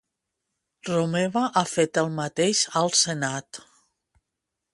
Romeva 0.87 1.43
ha 1.61 1.63
fet 1.73 2.01
el 2.05 2.09
mateix 2.21 2.63
al 2.83 2.93
Senat. 3.05 3.63